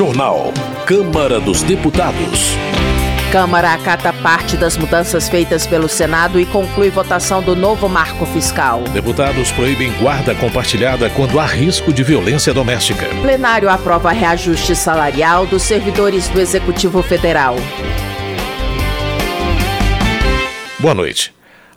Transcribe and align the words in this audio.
Jornal. 0.00 0.50
Câmara 0.86 1.38
dos 1.38 1.62
Deputados. 1.62 2.56
Câmara 3.30 3.74
acata 3.74 4.14
parte 4.14 4.56
das 4.56 4.78
mudanças 4.78 5.28
feitas 5.28 5.66
pelo 5.66 5.90
Senado 5.90 6.40
e 6.40 6.46
conclui 6.46 6.88
votação 6.88 7.42
do 7.42 7.54
novo 7.54 7.86
marco 7.86 8.24
fiscal. 8.24 8.80
Deputados 8.94 9.52
proíbem 9.52 9.92
guarda 10.00 10.34
compartilhada 10.34 11.10
quando 11.10 11.38
há 11.38 11.44
risco 11.44 11.92
de 11.92 12.02
violência 12.02 12.54
doméstica. 12.54 13.04
Plenário 13.20 13.68
aprova 13.68 14.10
reajuste 14.10 14.74
salarial 14.74 15.44
dos 15.44 15.60
servidores 15.60 16.28
do 16.28 16.40
Executivo 16.40 17.02
Federal. 17.02 17.56
Boa 20.78 20.94
noite. 20.94 21.30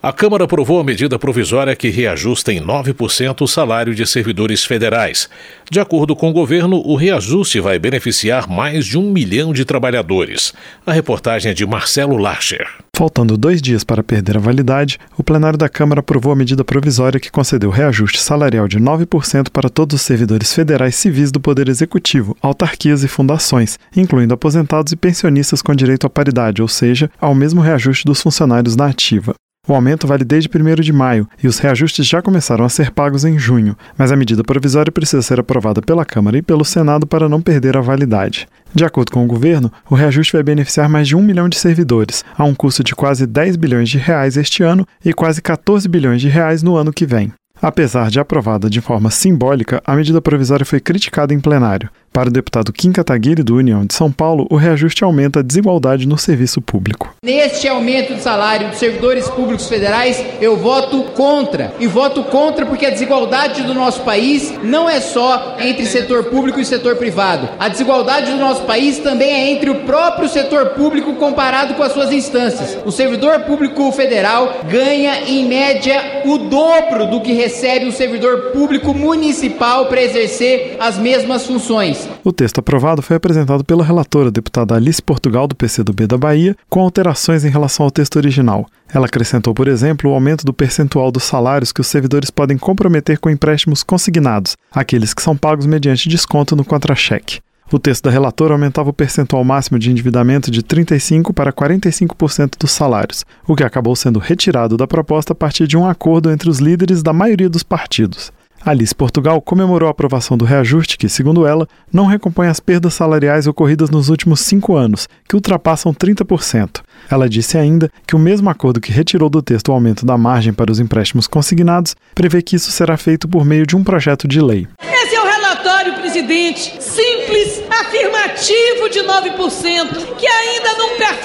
A 0.06 0.12
Câmara 0.12 0.44
aprovou 0.44 0.82
a 0.82 0.84
medida 0.84 1.18
provisória 1.18 1.78
que 1.78 1.88
reajusta 1.88 2.52
em 2.52 2.60
9% 2.60 3.40
o 3.40 3.48
salário 3.48 3.96
de 3.96 4.06
servidores 4.06 4.66
federais. 4.66 5.30
De 5.72 5.80
acordo 5.80 6.14
com 6.14 6.30
o 6.30 6.34
governo, 6.34 6.82
o 6.86 6.98
reajuste 6.98 7.62
vai 7.62 7.80
beneficiar 7.80 8.46
mais 8.46 8.86
de 8.86 8.98
um 8.98 9.10
milhão 9.10 9.54
de 9.54 9.64
trabalhadores. 9.64 10.54
A 10.86 10.92
reportagem 10.92 11.52
é 11.52 11.54
de 11.54 11.66
Marcelo 11.66 12.18
Larcher. 12.18 12.68
Faltando 12.94 13.38
dois 13.38 13.62
dias 13.62 13.86
para 13.86 14.04
perder 14.04 14.36
a 14.36 14.42
validade, 14.42 15.00
o 15.18 15.24
plenário 15.24 15.58
da 15.58 15.70
Câmara 15.70 16.02
aprovou 16.02 16.34
a 16.34 16.36
medida 16.36 16.66
provisória 16.66 17.18
que 17.18 17.32
concedeu 17.32 17.70
reajuste 17.70 18.20
salarial 18.20 18.68
de 18.68 18.82
9% 18.82 19.52
para 19.52 19.70
todos 19.70 20.02
os 20.02 20.06
servidores 20.06 20.52
federais 20.54 20.98
civis 20.98 21.32
do 21.32 21.40
Poder 21.40 21.70
Executivo, 21.70 22.36
autarquias 22.42 23.06
e 23.06 23.08
fundações, 23.08 23.80
incluindo 23.96 24.34
aposentados 24.34 24.92
e 24.92 24.98
pensionistas 24.98 25.62
com 25.62 25.74
direito 25.74 26.06
à 26.06 26.10
paridade, 26.10 26.62
ou 26.62 26.68
seja, 26.68 27.10
ao 27.22 27.34
mesmo 27.34 27.62
reajuste 27.62 28.04
dos 28.04 28.22
funcionários 28.22 28.76
na 28.76 28.88
ativa. 28.88 29.34
O 29.66 29.74
aumento 29.74 30.06
vale 30.06 30.26
desde 30.26 30.50
1 30.50 30.82
de 30.82 30.92
maio 30.92 31.26
e 31.42 31.48
os 31.48 31.58
reajustes 31.58 32.06
já 32.06 32.22
começaram 32.22 32.66
a 32.66 32.70
ser 32.70 32.92
pagos 32.92 33.24
em 33.24 33.40
junho, 33.40 33.78
mas 33.98 34.12
a 34.12 34.16
medida 34.18 34.44
provisória 34.44 34.92
precisa 34.92 35.22
ser 35.22 35.40
aprovada 35.40 35.82
pela 35.82 36.04
Câmara 36.04 36.38
e 36.38 36.42
pelo 36.42 36.66
Senado 36.66 37.08
para 37.08 37.30
não 37.30 37.42
perder 37.42 37.78
a 37.78 37.82
validade. 37.82 38.46
De 38.76 38.84
acordo 38.84 39.14
com 39.14 39.24
o 39.24 39.28
governo, 39.28 39.72
o 39.90 39.96
reajuste 39.96 40.34
vai 40.34 40.44
beneficiar 40.44 40.90
mais 40.90 41.08
de 41.08 41.16
um 41.16 41.22
milhão 41.22 41.48
de 41.48 41.58
servidores, 41.58 42.26
a 42.38 42.44
um 42.44 42.54
custo 42.54 42.84
de 42.84 42.94
quase 42.94 43.26
10 43.26 43.56
bilhões 43.56 43.88
de 43.88 43.98
reais 43.98 44.36
este 44.36 44.64
ano 44.64 44.86
e 45.04 45.14
quase 45.14 45.42
14 45.42 45.88
bilhões 45.88 46.20
de 46.20 46.28
reais 46.28 46.62
no 46.62 46.76
ano 46.76 46.92
que 46.92 47.06
vem. 47.06 47.32
Apesar 47.62 48.10
de 48.10 48.20
aprovada 48.20 48.70
de 48.70 48.82
forma 48.82 49.10
simbólica, 49.10 49.82
a 49.86 49.96
medida 49.96 50.22
provisória 50.22 50.66
foi 50.66 50.82
criticada 50.82 51.34
em 51.34 51.40
plenário. 51.40 51.90
Para 52.14 52.30
o 52.30 52.32
deputado 52.32 52.72
Kim 52.72 52.92
Kataguiri, 52.92 53.42
do 53.42 53.56
União 53.56 53.84
de 53.84 53.96
São 53.96 54.12
Paulo, 54.12 54.46
o 54.52 54.56
reajuste 54.56 55.04
aumenta 55.04 55.40
a 55.40 55.42
desigualdade 55.42 56.08
no 56.08 56.16
serviço 56.16 56.62
público. 56.62 57.12
Neste 57.26 57.68
aumento 57.68 58.14
de 58.14 58.22
salário 58.22 58.70
dos 58.70 58.78
servidores 58.78 59.28
públicos 59.28 59.68
federais, 59.68 60.24
eu 60.40 60.56
voto 60.56 61.06
contra. 61.16 61.74
E 61.80 61.88
voto 61.88 62.24
contra 62.26 62.68
porque 62.68 62.86
a 62.86 62.92
desigualdade 62.92 63.64
do 63.64 63.74
nosso 63.74 64.02
país 64.02 64.54
não 64.62 64.88
é 64.88 65.02
só 65.02 65.58
entre 65.60 65.88
setor 65.88 66.26
público 66.26 66.60
e 66.60 66.66
setor 66.66 66.98
privado. 66.98 67.50
A 67.58 67.68
desigualdade 67.68 68.30
do 68.30 68.38
nosso 68.38 68.62
país 68.62 69.00
também 69.00 69.32
é 69.32 69.50
entre 69.50 69.72
o 69.72 69.80
próprio 69.80 70.30
setor 70.30 70.68
público 70.68 71.16
comparado 71.16 71.74
com 71.74 71.82
as 71.82 71.94
suas 71.94 72.12
instâncias. 72.12 72.78
O 72.86 72.92
servidor 72.92 73.40
público 73.40 73.92
federal 73.92 74.60
ganha, 74.70 75.24
em 75.28 75.48
média, 75.48 76.22
o 76.26 76.38
dobro 76.38 77.08
do 77.08 77.22
que 77.22 77.34
recebe 77.34 77.88
o 77.88 77.92
servidor 77.92 78.52
público 78.52 78.94
municipal 78.94 79.88
para 79.88 80.04
exercer 80.04 80.78
as 80.80 81.00
mesmas 81.00 81.48
funções. 81.48 82.03
O 82.24 82.32
texto 82.32 82.60
aprovado 82.60 83.02
foi 83.02 83.18
apresentado 83.18 83.66
pela 83.66 83.84
relatora, 83.84 84.32
deputada 84.32 84.76
Alice 84.76 85.02
Portugal, 85.02 85.48
do 85.48 85.56
PCdoB 85.56 86.08
da 86.08 86.18
Bahia, 86.18 86.56
com 86.70 86.80
alterações 86.80 87.44
em 87.44 87.50
relação 87.50 87.86
ao 87.86 87.92
texto 87.92 88.16
original. 88.16 88.66
Ela 88.94 89.08
acrescentou, 89.08 89.54
por 89.54 89.68
exemplo, 89.68 90.10
o 90.10 90.14
aumento 90.14 90.46
do 90.46 90.54
percentual 90.54 91.12
dos 91.12 91.24
salários 91.24 91.72
que 91.72 91.82
os 91.82 91.88
servidores 91.88 92.32
podem 92.32 92.58
comprometer 92.58 93.20
com 93.20 93.30
empréstimos 93.30 93.84
consignados, 93.84 94.56
aqueles 94.72 95.14
que 95.14 95.22
são 95.22 95.36
pagos 95.36 95.66
mediante 95.66 96.08
desconto 96.08 96.56
no 96.56 96.64
contra-cheque. 96.64 97.40
O 97.72 97.80
texto 97.80 98.04
da 98.04 98.12
relatora 98.12 98.54
aumentava 98.54 98.92
o 98.92 98.94
percentual 98.94 99.44
máximo 99.44 99.80
de 99.80 99.90
endividamento 99.90 100.52
de 100.52 100.62
35% 100.62 101.34
para 101.34 101.52
45% 101.52 102.58
dos 102.60 102.72
salários, 102.72 103.26
o 103.48 103.56
que 103.56 103.64
acabou 103.64 103.96
sendo 103.96 104.20
retirado 104.20 104.78
da 104.78 104.86
proposta 104.86 105.34
a 105.34 105.36
partir 105.36 105.66
de 105.66 105.76
um 105.76 105.88
acordo 105.88 106.30
entre 106.30 106.50
os 106.50 106.60
líderes 106.60 107.02
da 107.02 107.12
maioria 107.12 107.50
dos 107.50 107.64
partidos. 107.64 108.32
Alice 108.66 108.96
Portugal 108.96 109.42
comemorou 109.42 109.90
a 109.90 109.92
aprovação 109.92 110.38
do 110.38 110.46
reajuste 110.46 110.98
que, 110.98 111.10
segundo 111.10 111.46
ela, 111.46 111.68
não 111.92 112.06
recompõe 112.06 112.48
as 112.48 112.62
perdas 112.62 112.94
salariais 112.94 113.46
ocorridas 113.46 113.90
nos 113.90 114.08
últimos 114.08 114.40
cinco 114.40 114.78
anos, 114.78 115.10
que 115.28 115.36
ultrapassam 115.36 115.94
30%. 115.94 116.82
Ela 117.12 117.28
disse 117.28 117.58
ainda 117.58 117.92
que 118.08 118.16
o 118.16 118.20
mesmo 118.20 118.50
acordo 118.50 118.80
que 118.80 118.92
retirou 118.92 119.30
do 119.30 119.42
texto 119.42 119.68
o 119.68 119.74
aumento 119.74 120.06
da 120.06 120.18
margem 120.18 120.54
para 120.54 120.72
os 120.72 120.80
empréstimos 120.80 121.28
consignados 121.28 121.94
prevê 122.16 122.42
que 122.42 122.56
isso 122.56 122.72
será 122.72 122.96
feito 122.96 123.28
por 123.28 123.44
meio 123.44 123.68
de 123.68 123.76
um 123.76 123.84
projeto 123.84 124.30
de 124.30 124.40
lei. 124.40 124.66
Esse 124.82 125.16
é 125.16 125.22
o 125.22 125.26
relatório, 125.26 125.96
presidente, 125.96 126.82
simples, 126.82 127.62
afirmativo 127.70 128.90
de 128.90 129.00
9%, 129.00 130.16
que 130.16 130.26
ainda 130.26 130.74
não 130.78 130.84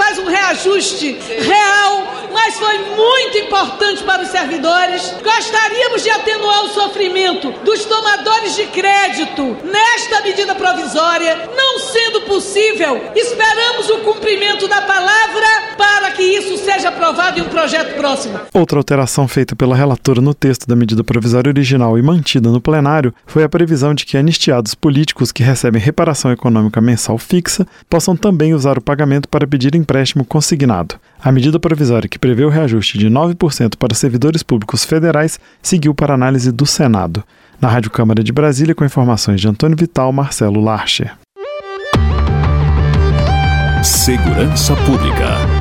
faz 0.09 0.19
um 0.19 0.27
reajuste 0.27 1.19
real 1.41 2.18
mas 2.39 2.57
foi 2.57 2.79
muito 2.95 3.37
importante 3.39 4.05
para 4.05 4.23
os 4.23 4.29
servidores. 4.29 5.13
Gostaríamos 5.23 6.05
de 6.05 6.11
atenuar 6.11 6.67
o 6.67 6.69
sofrimento 6.69 7.51
dos 7.65 7.85
tomadores 7.85 8.55
de 8.55 8.65
crédito 8.67 9.57
nesta 9.65 10.23
medida 10.23 10.55
provisória. 10.55 11.51
Não 11.57 11.81
sendo 11.81 12.21
possível, 12.23 13.11
esperamos 13.17 13.91
o 13.91 13.99
cumprimento 13.99 14.69
da 14.69 14.81
palavra 14.83 15.47
para 15.77 16.13
que 16.13 16.23
isso 16.23 16.57
seja 16.59 16.91
aprovado 16.91 17.41
em 17.41 17.43
um 17.43 17.49
projeto 17.49 17.97
próximo. 17.97 18.39
Outra 18.55 18.79
alteração 18.79 19.27
feita 19.27 19.57
pela 19.57 19.75
relatora 19.75 20.21
no 20.21 20.33
texto 20.33 20.67
da 20.69 20.77
medida 20.77 21.03
provisória 21.03 21.51
original 21.51 21.99
e 21.99 22.03
mantida 22.03 22.51
no 22.51 22.61
plenário 22.61 23.13
foi 23.27 23.43
a 23.43 23.49
previsão 23.49 23.93
de 23.93 24.07
que 24.07 24.17
anistiados 24.17 24.77
políticos 24.77 25.33
que 25.33 25.43
recebem 25.43 25.83
reparação 25.83 26.31
econômica 26.31 26.81
mensal 26.81 27.19
fixa 27.19 27.67
possam 27.91 28.17
também 28.17 28.55
usar 28.55 28.79
o 28.79 28.83
pagamento 28.83 29.29
para 29.29 29.47
pedir 29.47 29.75
empréstimo 29.75 30.25
consignado. 30.25 30.95
A 31.21 31.33
medida 31.33 31.59
provisória 31.59 32.09
que 32.09 32.19
prevê 32.19 32.45
o 32.45 32.49
reajuste 32.49 32.97
de 32.97 33.09
9% 33.09 33.77
para 33.77 33.95
servidores 33.95 34.45
públicos 34.45 34.85
federais 34.85 35.39
seguiu 35.61 35.93
para 35.93 36.15
análise 36.15 36.53
do 36.53 36.65
Senado. 36.65 37.25
Na 37.61 37.69
Rádio 37.69 37.91
Câmara 37.91 38.23
de 38.23 38.33
Brasília, 38.33 38.75
com 38.75 38.85
informações 38.85 39.41
de 39.41 39.49
Antônio 39.49 39.77
Vital, 39.77 40.13
Marcelo 40.13 40.61
Larcher. 40.61 41.17
Segurança 43.83 44.77
Pública. 44.77 45.59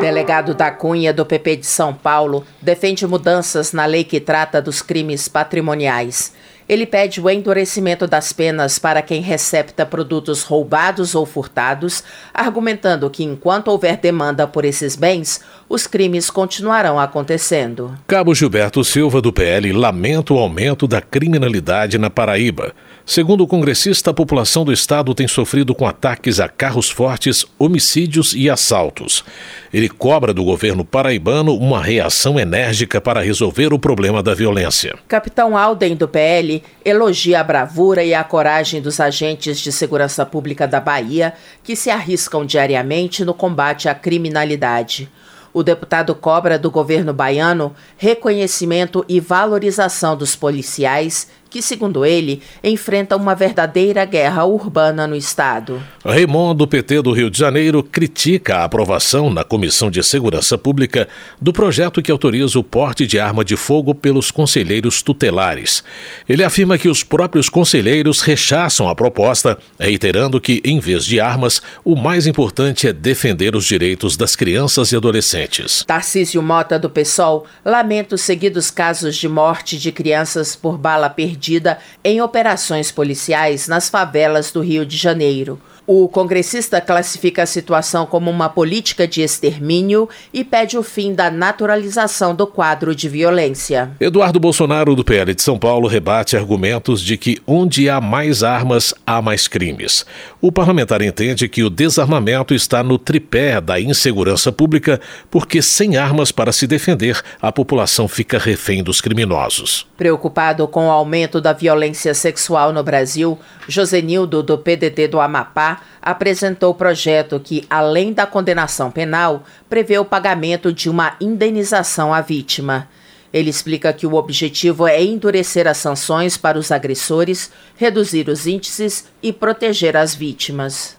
Delegado 0.00 0.54
da 0.54 0.70
Cunha 0.70 1.12
do 1.12 1.26
PP 1.26 1.56
de 1.56 1.66
São 1.66 1.92
Paulo 1.92 2.44
defende 2.62 3.04
mudanças 3.08 3.72
na 3.72 3.86
lei 3.86 4.04
que 4.04 4.20
trata 4.20 4.62
dos 4.62 4.80
crimes 4.82 5.26
patrimoniais. 5.26 6.32
Ele 6.68 6.84
pede 6.84 7.20
o 7.20 7.30
endurecimento 7.30 8.06
das 8.06 8.32
penas 8.32 8.78
para 8.78 9.00
quem 9.00 9.20
recepta 9.20 9.86
produtos 9.86 10.42
roubados 10.42 11.14
ou 11.14 11.24
furtados, 11.24 12.02
argumentando 12.34 13.08
que 13.08 13.22
enquanto 13.22 13.68
houver 13.68 13.98
demanda 13.98 14.46
por 14.48 14.64
esses 14.64 14.96
bens, 14.96 15.40
os 15.68 15.86
crimes 15.86 16.30
continuarão 16.30 16.98
acontecendo. 16.98 17.96
Cabo 18.06 18.34
Gilberto 18.34 18.84
Silva, 18.84 19.20
do 19.20 19.32
PL, 19.32 19.72
lamenta 19.72 20.32
o 20.32 20.38
aumento 20.38 20.86
da 20.86 21.00
criminalidade 21.00 21.98
na 21.98 22.08
Paraíba. 22.08 22.72
Segundo 23.04 23.42
o 23.44 23.46
congressista, 23.46 24.10
a 24.10 24.14
população 24.14 24.64
do 24.64 24.72
estado 24.72 25.14
tem 25.14 25.28
sofrido 25.28 25.74
com 25.74 25.86
ataques 25.86 26.40
a 26.40 26.48
carros 26.48 26.90
fortes, 26.90 27.44
homicídios 27.58 28.32
e 28.34 28.50
assaltos. 28.50 29.24
Ele 29.72 29.88
cobra 29.88 30.32
do 30.32 30.44
governo 30.44 30.84
paraibano 30.84 31.56
uma 31.56 31.82
reação 31.82 32.38
enérgica 32.38 33.00
para 33.00 33.20
resolver 33.20 33.72
o 33.72 33.78
problema 33.78 34.22
da 34.22 34.34
violência. 34.34 34.96
Capitão 35.06 35.56
Alden, 35.56 35.96
do 35.96 36.08
PL, 36.08 36.62
elogia 36.84 37.40
a 37.40 37.44
bravura 37.44 38.04
e 38.04 38.14
a 38.14 38.24
coragem 38.24 38.80
dos 38.80 38.98
agentes 38.98 39.58
de 39.58 39.70
segurança 39.70 40.24
pública 40.26 40.66
da 40.66 40.80
Bahia 40.80 41.34
que 41.62 41.76
se 41.76 41.90
arriscam 41.90 42.44
diariamente 42.44 43.24
no 43.24 43.34
combate 43.34 43.88
à 43.88 43.94
criminalidade. 43.94 45.08
O 45.56 45.62
deputado 45.62 46.14
cobra 46.14 46.58
do 46.58 46.70
governo 46.70 47.14
baiano 47.14 47.74
reconhecimento 47.96 49.02
e 49.08 49.18
valorização 49.18 50.14
dos 50.14 50.36
policiais 50.36 51.28
que, 51.56 51.62
segundo 51.62 52.04
ele, 52.04 52.42
enfrenta 52.62 53.16
uma 53.16 53.34
verdadeira 53.34 54.04
guerra 54.04 54.44
urbana 54.44 55.06
no 55.06 55.16
estado. 55.16 55.82
Raimundo, 56.04 56.52
do 56.52 56.68
PT 56.68 57.00
do 57.00 57.12
Rio 57.12 57.30
de 57.30 57.38
Janeiro, 57.38 57.82
critica 57.82 58.56
a 58.58 58.64
aprovação 58.64 59.30
na 59.30 59.42
Comissão 59.42 59.90
de 59.90 60.02
Segurança 60.02 60.58
Pública 60.58 61.08
do 61.40 61.54
projeto 61.54 62.02
que 62.02 62.12
autoriza 62.12 62.58
o 62.58 62.62
porte 62.62 63.06
de 63.06 63.18
arma 63.18 63.42
de 63.42 63.56
fogo 63.56 63.94
pelos 63.94 64.30
conselheiros 64.30 65.00
tutelares. 65.00 65.82
Ele 66.28 66.44
afirma 66.44 66.76
que 66.76 66.90
os 66.90 67.02
próprios 67.02 67.48
conselheiros 67.48 68.20
rechaçam 68.20 68.86
a 68.86 68.94
proposta, 68.94 69.56
reiterando 69.80 70.38
que, 70.38 70.60
em 70.62 70.78
vez 70.78 71.06
de 71.06 71.18
armas, 71.18 71.62
o 71.82 71.96
mais 71.96 72.26
importante 72.26 72.86
é 72.86 72.92
defender 72.92 73.56
os 73.56 73.64
direitos 73.64 74.14
das 74.14 74.36
crianças 74.36 74.92
e 74.92 74.96
adolescentes. 74.96 75.82
Tarcísio 75.86 76.42
Mota, 76.42 76.78
do 76.78 76.90
PSOL, 76.90 77.46
lamenta 77.64 78.14
os 78.14 78.20
seguidos 78.20 78.70
casos 78.70 79.16
de 79.16 79.26
morte 79.26 79.78
de 79.78 79.90
crianças 79.90 80.54
por 80.54 80.76
bala 80.76 81.08
perdida 81.08 81.45
perdida 81.46 81.78
em 82.02 82.20
operações 82.20 82.90
policiais 82.90 83.68
nas 83.68 83.88
favelas 83.88 84.50
do 84.50 84.60
Rio 84.60 84.84
de 84.84 84.96
Janeiro. 84.96 85.60
O 85.88 86.08
congressista 86.08 86.80
classifica 86.80 87.44
a 87.44 87.46
situação 87.46 88.06
como 88.06 88.28
uma 88.28 88.48
política 88.48 89.06
de 89.06 89.22
extermínio 89.22 90.08
e 90.34 90.42
pede 90.42 90.76
o 90.76 90.82
fim 90.82 91.14
da 91.14 91.30
naturalização 91.30 92.34
do 92.34 92.44
quadro 92.44 92.92
de 92.92 93.08
violência. 93.08 93.92
Eduardo 94.00 94.40
Bolsonaro, 94.40 94.96
do 94.96 95.04
PL 95.04 95.32
de 95.32 95.42
São 95.42 95.56
Paulo, 95.56 95.86
rebate 95.86 96.36
argumentos 96.36 97.00
de 97.00 97.16
que 97.16 97.40
onde 97.46 97.88
há 97.88 98.00
mais 98.00 98.42
armas, 98.42 98.92
há 99.06 99.22
mais 99.22 99.46
crimes. 99.46 100.04
O 100.40 100.50
parlamentar 100.50 101.02
entende 101.02 101.48
que 101.48 101.62
o 101.62 101.70
desarmamento 101.70 102.52
está 102.52 102.82
no 102.82 102.98
tripé 102.98 103.60
da 103.60 103.80
insegurança 103.80 104.50
pública, 104.50 105.00
porque 105.30 105.62
sem 105.62 105.96
armas 105.96 106.32
para 106.32 106.50
se 106.50 106.66
defender, 106.66 107.22
a 107.40 107.52
população 107.52 108.08
fica 108.08 108.38
refém 108.38 108.82
dos 108.82 109.00
criminosos. 109.00 109.86
Preocupado 109.96 110.66
com 110.66 110.88
o 110.88 110.90
aumento 110.90 111.40
da 111.40 111.52
violência 111.52 112.12
sexual 112.12 112.72
no 112.72 112.82
Brasil, 112.82 113.38
Josenildo, 113.68 114.42
do 114.42 114.58
PDT 114.58 115.06
do 115.06 115.20
Amapá, 115.20 115.75
apresentou 116.00 116.70
o 116.70 116.74
projeto 116.74 117.40
que, 117.40 117.64
além 117.68 118.12
da 118.12 118.26
condenação 118.26 118.90
penal, 118.90 119.44
prevê 119.68 119.98
o 119.98 120.04
pagamento 120.04 120.72
de 120.72 120.88
uma 120.88 121.16
indenização 121.20 122.12
à 122.12 122.20
vítima. 122.20 122.88
Ele 123.32 123.50
explica 123.50 123.92
que 123.92 124.06
o 124.06 124.14
objetivo 124.14 124.86
é 124.86 125.02
endurecer 125.02 125.66
as 125.66 125.76
sanções 125.76 126.36
para 126.36 126.58
os 126.58 126.72
agressores, 126.72 127.50
reduzir 127.76 128.28
os 128.28 128.46
índices 128.46 129.06
e 129.22 129.32
proteger 129.32 129.96
as 129.96 130.14
vítimas. 130.14 130.96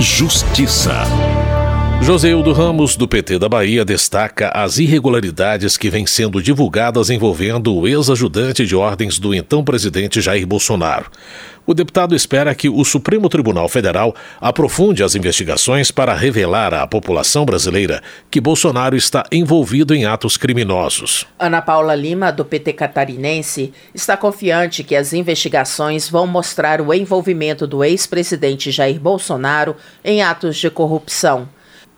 Justiça. 0.00 1.02
Joseildo 2.02 2.52
Ramos, 2.52 2.94
do 2.94 3.08
PT 3.08 3.38
da 3.38 3.48
Bahia, 3.48 3.84
destaca 3.84 4.50
as 4.50 4.78
irregularidades 4.78 5.76
que 5.76 5.90
vêm 5.90 6.06
sendo 6.06 6.40
divulgadas 6.40 7.10
envolvendo 7.10 7.74
o 7.74 7.88
ex-ajudante 7.88 8.64
de 8.64 8.76
ordens 8.76 9.18
do 9.18 9.34
então 9.34 9.64
presidente 9.64 10.20
Jair 10.20 10.46
Bolsonaro. 10.46 11.10
O 11.66 11.74
deputado 11.74 12.14
espera 12.14 12.54
que 12.54 12.68
o 12.68 12.84
Supremo 12.84 13.28
Tribunal 13.28 13.68
Federal 13.68 14.14
aprofunde 14.40 15.02
as 15.02 15.16
investigações 15.16 15.90
para 15.90 16.14
revelar 16.14 16.72
à 16.72 16.86
população 16.86 17.44
brasileira 17.44 18.00
que 18.30 18.40
Bolsonaro 18.40 18.94
está 18.94 19.24
envolvido 19.32 19.92
em 19.92 20.04
atos 20.04 20.36
criminosos. 20.36 21.26
Ana 21.36 21.60
Paula 21.60 21.96
Lima, 21.96 22.30
do 22.30 22.44
PT 22.44 22.74
catarinense, 22.74 23.72
está 23.92 24.16
confiante 24.16 24.84
que 24.84 24.94
as 24.94 25.12
investigações 25.12 26.08
vão 26.08 26.24
mostrar 26.24 26.80
o 26.80 26.94
envolvimento 26.94 27.66
do 27.66 27.82
ex-presidente 27.82 28.70
Jair 28.70 29.00
Bolsonaro 29.00 29.74
em 30.04 30.22
atos 30.22 30.56
de 30.56 30.70
corrupção. 30.70 31.48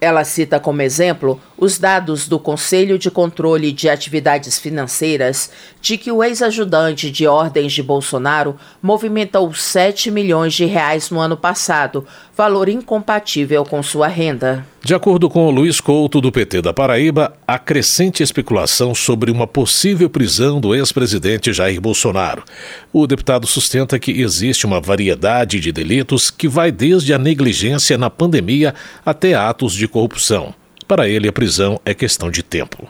Ela 0.00 0.22
cita 0.22 0.60
como 0.60 0.80
exemplo 0.80 1.40
os 1.56 1.76
dados 1.76 2.28
do 2.28 2.38
Conselho 2.38 2.96
de 2.96 3.10
Controle 3.10 3.72
de 3.72 3.88
Atividades 3.88 4.56
Financeiras 4.56 5.50
de 5.80 5.98
que 5.98 6.12
o 6.12 6.22
ex-ajudante 6.22 7.10
de 7.10 7.26
ordens 7.26 7.72
de 7.72 7.82
Bolsonaro 7.82 8.56
movimentou 8.80 9.52
7 9.52 10.08
milhões 10.10 10.54
de 10.54 10.64
reais 10.66 11.10
no 11.10 11.18
ano 11.18 11.36
passado, 11.36 12.06
valor 12.36 12.68
incompatível 12.68 13.64
com 13.64 13.82
sua 13.82 14.06
renda. 14.06 14.64
De 14.80 14.94
acordo 14.94 15.28
com 15.28 15.50
Luiz 15.50 15.80
Couto, 15.80 16.20
do 16.20 16.30
PT 16.30 16.62
da 16.62 16.72
Paraíba, 16.72 17.34
há 17.46 17.58
crescente 17.58 18.22
especulação 18.22 18.94
sobre 18.94 19.30
uma 19.30 19.46
possível 19.46 20.08
prisão 20.08 20.60
do 20.60 20.72
ex-presidente 20.72 21.52
Jair 21.52 21.80
Bolsonaro. 21.80 22.44
O 22.92 23.06
deputado 23.06 23.46
sustenta 23.46 23.98
que 23.98 24.22
existe 24.22 24.64
uma 24.64 24.80
variedade 24.80 25.58
de 25.58 25.72
delitos 25.72 26.30
que 26.30 26.46
vai 26.46 26.70
desde 26.70 27.12
a 27.12 27.18
negligência 27.18 27.98
na 27.98 28.08
pandemia 28.08 28.72
até 29.04 29.34
atos 29.34 29.74
de 29.74 29.87
corrupção. 29.88 30.54
Para 30.86 31.08
ele, 31.08 31.28
a 31.28 31.32
prisão 31.32 31.80
é 31.84 31.94
questão 31.94 32.30
de 32.30 32.42
tempo. 32.42 32.88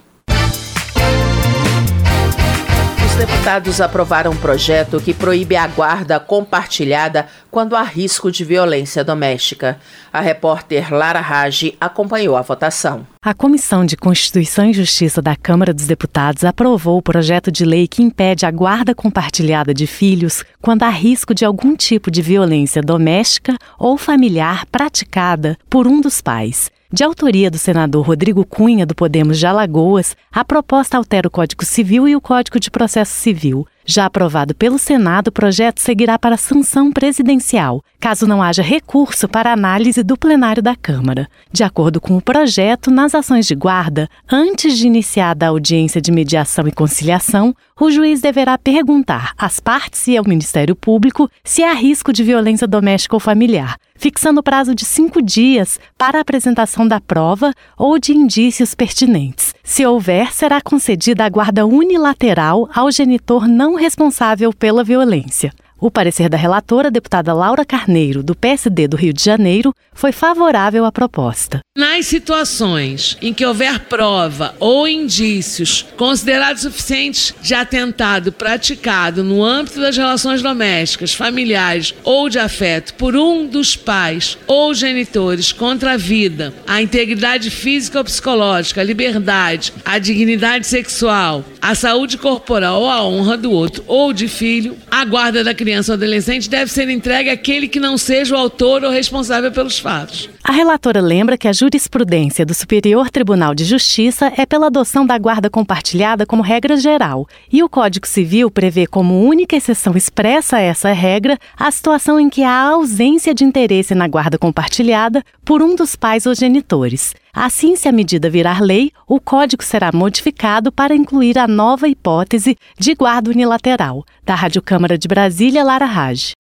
deputados 3.18 3.80
aprovaram 3.80 4.30
um 4.30 4.36
projeto 4.36 5.00
que 5.00 5.12
proíbe 5.12 5.56
a 5.56 5.66
guarda 5.66 6.20
compartilhada 6.20 7.26
quando 7.50 7.74
há 7.74 7.82
risco 7.82 8.30
de 8.30 8.44
violência 8.44 9.02
doméstica. 9.02 9.80
A 10.12 10.20
repórter 10.20 10.94
Lara 10.94 11.20
Rage 11.20 11.74
acompanhou 11.80 12.36
a 12.36 12.42
votação. 12.42 13.04
A 13.20 13.34
Comissão 13.34 13.84
de 13.84 13.96
Constituição 13.96 14.66
e 14.66 14.72
Justiça 14.72 15.20
da 15.20 15.34
Câmara 15.34 15.74
dos 15.74 15.86
Deputados 15.86 16.44
aprovou 16.44 16.98
o 16.98 17.02
projeto 17.02 17.50
de 17.50 17.64
lei 17.64 17.88
que 17.88 18.04
impede 18.04 18.46
a 18.46 18.52
guarda 18.52 18.94
compartilhada 18.94 19.74
de 19.74 19.88
filhos 19.88 20.44
quando 20.62 20.84
há 20.84 20.90
risco 20.90 21.34
de 21.34 21.44
algum 21.44 21.74
tipo 21.74 22.12
de 22.12 22.22
violência 22.22 22.80
doméstica 22.80 23.56
ou 23.76 23.98
familiar 23.98 24.64
praticada 24.66 25.58
por 25.68 25.88
um 25.88 26.00
dos 26.00 26.20
pais. 26.20 26.70
De 26.90 27.04
autoria 27.04 27.50
do 27.50 27.58
senador 27.58 28.06
Rodrigo 28.06 28.46
Cunha, 28.46 28.86
do 28.86 28.94
Podemos 28.94 29.38
de 29.38 29.46
Alagoas, 29.46 30.16
a 30.32 30.42
proposta 30.42 30.96
altera 30.96 31.28
o 31.28 31.30
Código 31.30 31.62
Civil 31.62 32.08
e 32.08 32.16
o 32.16 32.20
Código 32.20 32.58
de 32.58 32.70
Processo 32.70 33.12
Civil, 33.12 33.66
já 33.90 34.04
aprovado 34.04 34.54
pelo 34.54 34.78
Senado, 34.78 35.28
o 35.28 35.32
projeto 35.32 35.80
seguirá 35.80 36.18
para 36.18 36.36
sanção 36.36 36.92
presidencial, 36.92 37.82
caso 37.98 38.26
não 38.26 38.42
haja 38.42 38.62
recurso 38.62 39.26
para 39.26 39.50
análise 39.50 40.02
do 40.02 40.14
plenário 40.14 40.62
da 40.62 40.76
Câmara. 40.76 41.26
De 41.50 41.64
acordo 41.64 41.98
com 41.98 42.14
o 42.14 42.20
projeto, 42.20 42.90
nas 42.90 43.14
ações 43.14 43.46
de 43.46 43.54
guarda, 43.54 44.06
antes 44.30 44.76
de 44.76 44.86
iniciar 44.86 45.34
a 45.40 45.46
audiência 45.46 46.02
de 46.02 46.12
mediação 46.12 46.68
e 46.68 46.72
conciliação, 46.72 47.56
o 47.80 47.90
juiz 47.90 48.20
deverá 48.20 48.58
perguntar 48.58 49.32
às 49.38 49.58
partes 49.58 50.06
e 50.06 50.18
ao 50.18 50.24
Ministério 50.28 50.76
Público 50.76 51.30
se 51.42 51.62
há 51.62 51.72
risco 51.72 52.12
de 52.12 52.22
violência 52.22 52.66
doméstica 52.66 53.16
ou 53.16 53.20
familiar, 53.20 53.78
fixando 53.94 54.40
o 54.40 54.42
prazo 54.42 54.74
de 54.74 54.84
cinco 54.84 55.22
dias 55.22 55.78
para 55.96 56.18
a 56.18 56.20
apresentação 56.20 56.86
da 56.86 57.00
prova 57.00 57.52
ou 57.76 57.98
de 57.98 58.12
indícios 58.12 58.74
pertinentes. 58.74 59.54
Se 59.62 59.86
houver, 59.86 60.32
será 60.32 60.60
concedida 60.60 61.24
a 61.24 61.28
guarda 61.28 61.66
unilateral 61.66 62.68
ao 62.74 62.90
genitor 62.90 63.46
não 63.46 63.77
responsável 63.78 64.52
pela 64.52 64.84
violência. 64.84 65.52
O 65.80 65.92
parecer 65.92 66.28
da 66.28 66.36
relatora, 66.36 66.90
deputada 66.90 67.32
Laura 67.32 67.64
Carneiro, 67.64 68.20
do 68.20 68.34
PSD 68.34 68.88
do 68.88 68.96
Rio 68.96 69.12
de 69.12 69.22
Janeiro, 69.22 69.72
foi 69.94 70.10
favorável 70.10 70.84
à 70.84 70.90
proposta. 70.90 71.60
Nas 71.76 72.06
situações 72.06 73.16
em 73.22 73.32
que 73.32 73.46
houver 73.46 73.78
prova 73.84 74.56
ou 74.58 74.88
indícios 74.88 75.86
considerados 75.96 76.62
suficientes 76.62 77.32
de 77.40 77.54
atentado 77.54 78.32
praticado 78.32 79.22
no 79.22 79.44
âmbito 79.44 79.80
das 79.80 79.96
relações 79.96 80.42
domésticas, 80.42 81.14
familiares 81.14 81.94
ou 82.02 82.28
de 82.28 82.40
afeto 82.40 82.94
por 82.94 83.14
um 83.14 83.46
dos 83.46 83.76
pais 83.76 84.36
ou 84.48 84.74
genitores 84.74 85.52
contra 85.52 85.92
a 85.92 85.96
vida, 85.96 86.52
a 86.66 86.82
integridade 86.82 87.50
física 87.50 87.98
ou 87.98 88.04
psicológica, 88.04 88.80
a 88.80 88.84
liberdade, 88.84 89.72
a 89.84 90.00
dignidade 90.00 90.66
sexual, 90.66 91.44
a 91.62 91.76
saúde 91.76 92.18
corporal 92.18 92.82
ou 92.82 92.90
a 92.90 93.04
honra 93.04 93.36
do 93.36 93.52
outro 93.52 93.84
ou 93.86 94.12
de 94.12 94.26
filho, 94.26 94.76
a 94.90 95.04
guarda 95.04 95.44
da 95.44 95.54
criança 95.54 95.67
criança 95.68 95.92
ou 95.92 95.96
adolescente 95.96 96.48
deve 96.48 96.72
ser 96.72 96.88
entregue 96.88 97.28
àquele 97.28 97.68
que 97.68 97.78
não 97.78 97.98
seja 97.98 98.34
o 98.34 98.38
autor 98.38 98.84
ou 98.84 98.90
responsável 98.90 99.52
pelos 99.52 99.78
fatos. 99.78 100.30
A 100.48 100.50
relatora 100.50 101.02
lembra 101.02 101.36
que 101.36 101.46
a 101.46 101.52
jurisprudência 101.52 102.46
do 102.46 102.54
Superior 102.54 103.10
Tribunal 103.10 103.54
de 103.54 103.66
Justiça 103.66 104.32
é 104.34 104.46
pela 104.46 104.68
adoção 104.68 105.04
da 105.04 105.18
guarda 105.18 105.50
compartilhada 105.50 106.24
como 106.24 106.42
regra 106.42 106.74
geral, 106.78 107.26
e 107.52 107.62
o 107.62 107.68
Código 107.68 108.06
Civil 108.06 108.50
prevê 108.50 108.86
como 108.86 109.28
única 109.28 109.56
exceção 109.56 109.94
expressa 109.94 110.56
a 110.56 110.60
essa 110.60 110.90
regra 110.90 111.36
a 111.54 111.70
situação 111.70 112.18
em 112.18 112.30
que 112.30 112.42
há 112.44 112.62
ausência 112.62 113.34
de 113.34 113.44
interesse 113.44 113.94
na 113.94 114.08
guarda 114.08 114.38
compartilhada 114.38 115.22
por 115.44 115.60
um 115.60 115.76
dos 115.76 115.94
pais 115.94 116.24
ou 116.24 116.34
genitores. 116.34 117.14
Assim, 117.30 117.76
se 117.76 117.86
a 117.86 117.92
medida 117.92 118.30
virar 118.30 118.62
lei, 118.62 118.90
o 119.06 119.20
código 119.20 119.62
será 119.62 119.90
modificado 119.92 120.72
para 120.72 120.94
incluir 120.94 121.38
a 121.38 121.46
nova 121.46 121.88
hipótese 121.88 122.56
de 122.78 122.94
guarda 122.94 123.30
unilateral. 123.30 124.02
Da 124.24 124.34
Rádio 124.34 124.62
Câmara 124.62 124.96
de 124.96 125.08
Brasília, 125.08 125.62
Lara 125.62 125.84
Raj. 125.84 126.32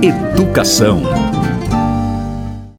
Educação. 0.00 1.29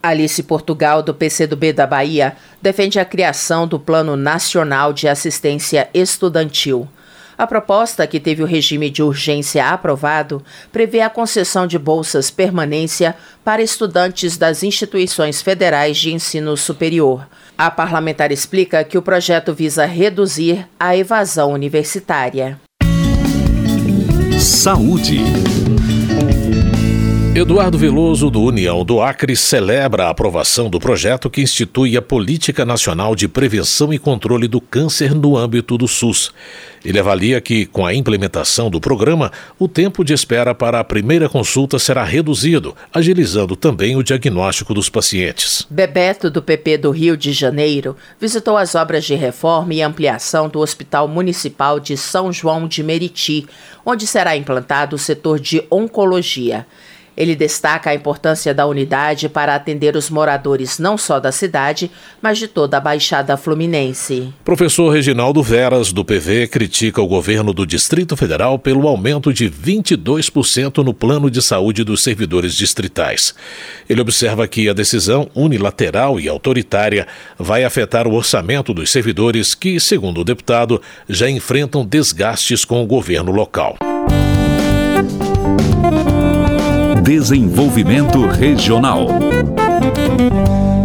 Alice 0.02 0.42
Portugal, 0.44 1.04
do 1.04 1.14
PCdoB 1.14 1.74
da 1.74 1.86
Bahia, 1.86 2.36
defende 2.62 3.00
a 3.00 3.06
criação 3.06 3.68
do 3.68 3.80
Plano 3.80 4.16
Nacional 4.16 4.94
de 4.94 5.08
Assistência 5.08 5.90
Estudantil. 5.94 6.88
A 7.38 7.48
proposta, 7.48 8.06
que 8.06 8.20
teve 8.20 8.44
o 8.44 8.46
regime 8.46 8.90
de 8.90 9.02
urgência 9.02 9.68
aprovado, 9.68 10.44
prevê 10.72 11.02
a 11.02 11.10
concessão 11.10 11.66
de 11.66 11.80
bolsas 11.80 12.30
permanência 12.30 13.16
para 13.44 13.64
estudantes 13.64 14.38
das 14.38 14.62
instituições 14.62 15.42
federais 15.42 15.98
de 15.98 16.14
ensino 16.14 16.56
superior. 16.56 17.28
A 17.58 17.72
parlamentar 17.72 18.32
explica 18.32 18.84
que 18.84 18.98
o 18.98 19.02
projeto 19.02 19.54
visa 19.54 19.86
reduzir 19.86 20.68
a 20.80 20.96
evasão 20.96 21.52
universitária. 21.52 22.60
Saúde. 24.40 25.20
Eduardo 27.34 27.78
Veloso, 27.78 28.30
do 28.30 28.42
União 28.42 28.84
do 28.84 29.02
Acre, 29.02 29.38
celebra 29.38 30.04
a 30.04 30.10
aprovação 30.10 30.70
do 30.70 30.82
projeto 30.82 31.30
que 31.30 31.42
institui 31.42 31.96
a 31.96 32.02
Política 32.02 32.66
Nacional 32.66 33.16
de 33.16 33.26
Prevenção 33.26 33.94
e 33.94 33.98
Controle 33.98 34.50
do 34.50 34.60
Câncer 34.60 35.16
no 35.16 35.38
âmbito 35.38 35.78
do 35.78 35.88
SUS. 35.88 36.34
Ele 36.84 37.00
avalia 37.00 37.40
que, 37.40 37.66
com 37.66 37.86
a 37.86 37.94
implementação 37.94 38.70
do 38.70 38.82
programa, 38.82 39.32
o 39.58 39.66
tempo 39.66 40.04
de 40.04 40.12
espera 40.12 40.54
para 40.54 40.82
a 40.82 40.84
primeira 40.84 41.30
consulta 41.30 41.80
será 41.80 42.04
reduzido, 42.04 42.76
agilizando 42.94 43.56
também 43.56 43.96
o 43.96 44.04
diagnóstico 44.04 44.74
dos 44.74 44.90
pacientes. 44.90 45.66
Bebeto, 45.70 46.30
do 46.30 46.42
PP 46.42 46.80
do 46.80 46.92
Rio 46.92 47.16
de 47.16 47.32
Janeiro, 47.32 47.96
visitou 48.20 48.58
as 48.58 48.76
obras 48.76 49.06
de 49.06 49.16
reforma 49.16 49.74
e 49.74 49.82
ampliação 49.82 50.50
do 50.50 50.60
Hospital 50.60 51.08
Municipal 51.08 51.80
de 51.80 51.96
São 51.96 52.30
João 52.30 52.68
de 52.68 52.84
Meriti, 52.84 53.48
onde 53.86 54.06
será 54.06 54.36
implantado 54.36 54.98
o 54.98 55.00
setor 55.00 55.40
de 55.40 55.64
oncologia. 55.72 56.68
Ele 57.22 57.36
destaca 57.36 57.92
a 57.92 57.94
importância 57.94 58.52
da 58.52 58.66
unidade 58.66 59.30
para 59.30 59.54
atender 59.54 59.96
os 59.96 60.10
moradores 60.10 60.80
não 60.80 60.98
só 60.98 61.20
da 61.20 61.32
cidade, 61.32 61.92
mas 62.20 62.40
de 62.40 62.48
toda 62.48 62.78
a 62.78 62.80
Baixada 62.80 63.38
Fluminense. 63.38 64.34
Professor 64.44 64.90
Reginaldo 64.90 65.44
Veras, 65.44 65.94
do 65.94 66.04
PV, 66.04 66.48
critica 66.48 67.00
o 67.00 67.06
governo 67.06 67.54
do 67.54 67.64
Distrito 67.64 68.18
Federal 68.18 68.58
pelo 68.58 68.88
aumento 68.88 69.32
de 69.32 69.48
22% 69.48 70.84
no 70.84 70.96
plano 70.96 71.30
de 71.30 71.44
saúde 71.44 71.84
dos 71.84 72.02
servidores 72.02 72.56
distritais. 72.56 73.36
Ele 73.88 74.02
observa 74.02 74.48
que 74.48 74.68
a 74.68 74.74
decisão 74.74 75.30
unilateral 75.36 76.20
e 76.20 76.28
autoritária 76.28 77.06
vai 77.38 77.64
afetar 77.64 78.08
o 78.08 78.16
orçamento 78.16 78.74
dos 78.74 78.90
servidores 78.90 79.54
que, 79.54 79.80
segundo 79.80 80.22
o 80.22 80.26
deputado, 80.26 80.82
já 81.08 81.30
enfrentam 81.30 81.86
desgastes 81.86 82.66
com 82.66 82.82
o 82.82 82.88
governo 82.88 83.32
local. 83.32 83.78
Desenvolvimento 87.04 88.28
Regional. 88.28 89.08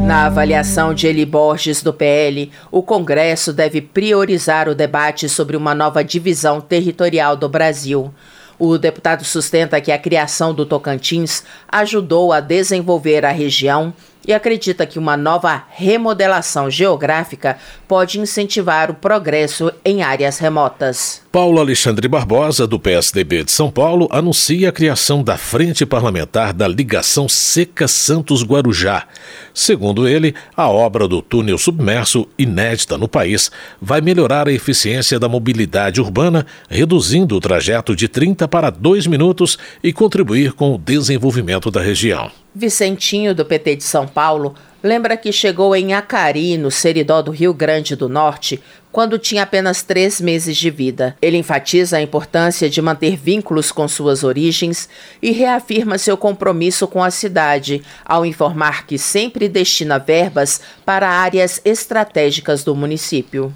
Na 0.06 0.25
avaliação 0.25 0.94
de 0.94 1.06
Eli 1.06 1.26
Borges, 1.26 1.82
do 1.82 1.92
PL, 1.92 2.50
o 2.73 2.82
Congresso 2.82 3.52
deve 3.52 3.82
priorizar 3.82 4.66
o 4.66 4.75
debate 4.75 5.28
sobre 5.28 5.58
uma 5.58 5.75
nova 5.75 6.02
divisão 6.02 6.58
territorial 6.58 7.37
do 7.37 7.50
Brasil. 7.50 8.14
O 8.58 8.78
deputado 8.78 9.25
sustenta 9.25 9.78
que 9.78 9.92
a 9.92 9.99
criação 9.99 10.54
do 10.54 10.64
Tocantins 10.64 11.44
ajudou 11.68 12.32
a 12.32 12.40
desenvolver 12.40 13.26
a 13.26 13.30
região 13.30 13.92
e 14.26 14.33
acredita 14.33 14.85
que 14.85 14.99
uma 14.99 15.16
nova 15.16 15.64
remodelação 15.71 16.71
geográfica 16.71 17.56
pode 17.87 18.18
incentivar 18.18 18.90
o 18.90 18.95
progresso 18.95 19.73
em 19.85 20.02
áreas 20.02 20.38
remotas. 20.38 21.23
Paulo 21.30 21.61
Alexandre 21.61 22.09
Barbosa, 22.09 22.66
do 22.66 22.80
PSDB 22.80 23.45
de 23.45 23.52
São 23.52 23.71
Paulo, 23.71 24.09
anuncia 24.11 24.71
a 24.71 24.73
criação 24.73 25.23
da 25.23 25.37
Frente 25.37 25.85
Parlamentar 25.85 26.52
da 26.52 26.66
Ligação 26.66 27.28
Seca 27.28 27.87
Santos-Guarujá. 27.87 29.06
Segundo 29.52 30.09
ele, 30.09 30.35
a 30.56 30.68
obra 30.68 31.06
do 31.06 31.21
túnel 31.21 31.59
submerso, 31.59 32.26
inédita 32.38 32.97
no 32.97 33.06
país, 33.06 33.50
vai 33.80 34.00
melhorar 34.00 34.49
a 34.49 34.52
eficiência 34.52 35.21
da 35.21 35.28
mobilidade 35.28 36.00
urbana, 36.00 36.47
reduzindo 36.68 37.37
o 37.37 37.40
trajeto 37.40 37.95
de 37.95 38.09
30 38.09 38.49
para 38.49 38.71
2 38.71 39.06
minutos 39.06 39.59
e 39.83 39.92
contribuir 39.92 40.52
com 40.52 40.75
o 40.75 40.78
desenvolvimento 40.78 41.71
da 41.71 41.83
região. 41.83 42.30
Vicentinho, 42.58 43.34
do 43.34 43.44
PT 43.44 43.76
de 43.76 43.84
São 43.84 44.08
Paulo, 44.08 44.54
lembra 44.82 45.14
que 45.14 45.30
chegou 45.30 45.76
em 45.76 45.92
Acari, 45.92 46.56
no 46.56 46.70
Seridó 46.70 47.20
do 47.20 47.30
Rio 47.30 47.52
Grande 47.52 47.94
do 47.94 48.08
Norte, 48.08 48.62
quando 48.90 49.18
tinha 49.18 49.42
apenas 49.42 49.82
três 49.82 50.22
meses 50.22 50.56
de 50.56 50.70
vida. 50.70 51.14
Ele 51.20 51.36
enfatiza 51.36 51.98
a 51.98 52.00
importância 52.00 52.70
de 52.70 52.80
manter 52.80 53.14
vínculos 53.14 53.70
com 53.70 53.86
suas 53.86 54.25
origens 54.25 54.88
e 55.20 55.32
reafirma 55.32 55.98
seu 55.98 56.16
compromisso 56.16 56.88
com 56.88 57.04
a 57.04 57.10
cidade, 57.10 57.82
ao 58.02 58.25
informar 58.25 58.86
que 58.86 58.96
sempre 58.96 59.50
destina 59.50 59.98
verbas 59.98 60.62
para 60.82 61.10
áreas 61.10 61.60
estratégicas 61.62 62.64
do 62.64 62.75
município. 62.75 63.54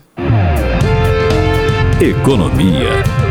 Economia. 2.02 3.30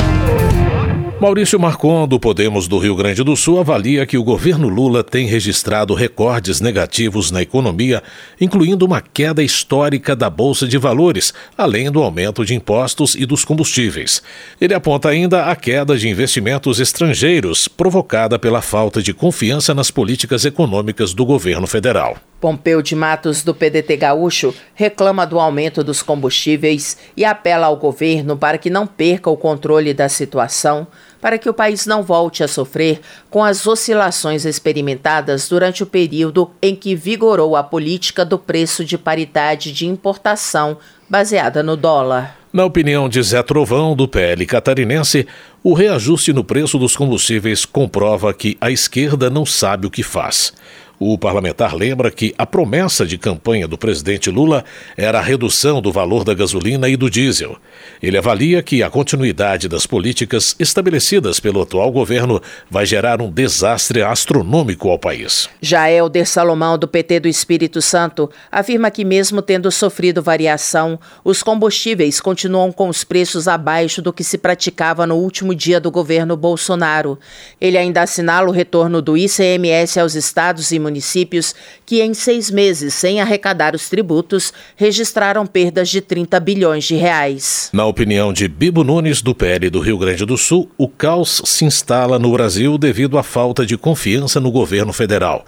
Maurício 1.20 1.60
Marcon, 1.60 2.08
do 2.08 2.18
Podemos 2.18 2.66
do 2.66 2.78
Rio 2.78 2.96
Grande 2.96 3.26
do 3.26 3.36
Sul, 3.36 3.60
avalia 3.60 4.06
que 4.06 4.18
o 4.18 4.24
governo 4.24 4.70
Lula 4.70 5.04
tem 5.04 5.28
registrado 5.28 5.94
recordes 5.94 6.62
negativos 6.62 7.30
na 7.30 7.42
economia, 7.42 8.02
incluindo 8.40 8.86
uma 8.86 9.02
queda 9.02 9.44
histórica 9.44 10.16
da 10.16 10.30
Bolsa 10.30 10.66
de 10.66 10.78
Valores, 10.78 11.34
além 11.58 11.92
do 11.92 12.02
aumento 12.02 12.46
de 12.46 12.56
impostos 12.56 13.16
e 13.16 13.26
dos 13.26 13.44
combustíveis. 13.44 14.24
Ele 14.62 14.74
aponta 14.74 15.10
ainda 15.10 15.48
a 15.48 15.58
queda 15.58 15.98
de 15.98 16.08
investimentos 16.08 16.80
estrangeiros, 16.80 17.68
provocada 17.68 18.40
pela 18.40 18.62
falta 18.62 19.02
de 19.02 19.14
confiança 19.14 19.74
nas 19.74 19.92
políticas 19.92 20.46
econômicas 20.46 21.14
do 21.14 21.26
governo 21.26 21.68
federal. 21.68 22.16
Pompeu 22.40 22.82
de 22.82 22.96
Matos, 22.96 23.44
do 23.44 23.54
PDT 23.54 23.98
Gaúcho, 23.98 24.54
reclama 24.74 25.26
do 25.26 25.40
aumento 25.40 25.84
dos 25.84 26.02
combustíveis 26.02 26.98
e 27.16 27.26
apela 27.26 27.68
ao 27.68 27.76
governo 27.76 28.38
para 28.38 28.58
que 28.58 28.70
não 28.70 28.88
perca 28.88 29.30
o 29.30 29.36
controle 29.36 29.94
da 29.94 30.08
situação, 30.08 30.88
para 31.20 31.38
que 31.38 31.50
o 31.50 31.54
país 31.54 31.86
não 31.86 32.02
volte 32.02 32.44
a 32.44 32.48
sofrer 32.48 33.02
com 33.30 33.44
as 33.44 33.68
oscilações 33.68 34.46
experimentadas 34.46 35.50
durante 35.50 35.84
o 35.84 35.86
período 35.86 36.50
em 36.62 36.76
que 36.76 36.96
vigorou 36.96 37.56
a 37.56 37.64
política 37.64 38.24
do 38.24 38.40
preço 38.40 38.86
de 38.86 38.98
paridade 38.98 39.74
de 39.74 39.86
importação 39.86 40.78
baseada 41.10 41.62
no 41.62 41.76
dólar. 41.76 42.40
Na 42.52 42.66
opinião 42.66 43.08
de 43.08 43.22
Zé 43.22 43.44
Trovão, 43.44 43.96
do 43.96 44.08
PL 44.08 44.44
catarinense, 44.46 45.28
o 45.62 45.74
reajuste 45.74 46.34
no 46.34 46.44
preço 46.44 46.80
dos 46.80 46.96
combustíveis 46.96 47.64
comprova 47.64 48.34
que 48.34 48.58
a 48.60 48.72
esquerda 48.72 49.30
não 49.30 49.46
sabe 49.46 49.86
o 49.86 49.92
que 49.92 50.02
faz. 50.02 50.52
O 51.00 51.18
parlamentar 51.18 51.74
lembra 51.74 52.12
que 52.12 52.36
a 52.38 52.46
promessa 52.46 53.06
de 53.06 53.18
campanha 53.18 53.70
do 53.70 53.78
presidente 53.78 54.30
Lula 54.30 54.66
era 54.98 55.20
a 55.20 55.22
redução 55.22 55.82
do 55.82 55.94
valor 55.94 56.26
da 56.26 56.34
gasolina 56.34 56.90
e 56.90 56.98
do 56.98 57.10
diesel. 57.10 57.58
Ele 58.02 58.18
avalia 58.18 58.64
que 58.64 58.82
a 58.82 58.90
continuidade 58.90 59.68
das 59.68 59.86
políticas 59.86 60.56
estabelecidas 60.60 61.40
pelo 61.40 61.62
atual 61.62 61.92
governo 61.92 62.42
vai 62.70 62.86
gerar 62.86 63.22
um 63.22 63.32
desastre 63.32 64.02
astronômico 64.02 64.90
ao 64.90 64.98
país. 64.98 65.50
Já 65.62 65.90
Helder 65.92 66.28
Salomão, 66.28 66.78
do 66.78 66.88
PT 66.88 67.20
do 67.22 67.28
Espírito 67.28 67.82
Santo, 67.82 68.30
afirma 68.52 68.90
que, 68.90 69.04
mesmo 69.04 69.42
tendo 69.42 69.72
sofrido 69.72 70.22
variação, 70.22 71.00
os 71.24 71.44
combustíveis 71.44 72.22
continuam 72.22 72.72
com 72.72 72.88
os 72.90 73.04
preços 73.04 73.48
abaixo 73.48 74.02
do 74.02 74.14
que 74.14 74.24
se 74.24 74.38
praticava 74.38 75.06
no 75.06 75.16
último 75.16 75.54
dia 75.54 75.80
do 75.80 75.92
governo 75.92 76.38
Bolsonaro. 76.38 77.20
Ele 77.60 77.78
ainda 77.78 78.02
assinala 78.02 78.48
o 78.48 78.54
retorno 78.54 79.02
do 79.02 79.18
ICMS 79.18 80.00
aos 80.00 80.16
estados 80.16 80.72
e 80.72 80.80
municípios 80.80 81.54
que, 81.86 82.02
em 82.02 82.14
seis 82.14 82.50
meses 82.50 82.94
sem 82.94 83.22
arrecadar 83.22 83.76
os 83.76 83.90
tributos, 83.90 84.54
registraram 84.76 85.46
perdas 85.46 85.90
de 85.90 86.02
30 86.02 86.40
bilhões 86.40 86.86
de 86.86 86.96
reais. 86.96 87.69
Na 87.72 87.86
opinião 87.86 88.34
de 88.34 88.48
Bibo 88.48 88.84
Nunes, 88.84 89.22
do 89.22 89.36
PL 89.36 89.70
do 89.70 89.80
Rio 89.80 89.98
Grande 89.98 90.26
do 90.26 90.36
Sul, 90.36 90.72
o 90.76 90.88
caos 90.88 91.40
se 91.46 91.66
instala 91.66 92.18
no 92.18 92.32
Brasil 92.32 92.80
devido 92.80 93.16
à 93.16 93.22
falta 93.22 93.64
de 93.64 93.78
confiança 93.78 94.40
no 94.40 94.50
governo 94.50 94.92
federal. 94.92 95.46